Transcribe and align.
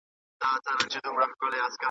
اتلان 0.49 0.87
د 1.03 1.05
ولس 1.15 1.31
ویاړ 1.39 1.71
وي. 1.71 1.77